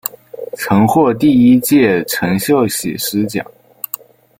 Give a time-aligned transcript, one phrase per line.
[0.53, 3.45] 曾获第一届陈秀喜诗奖。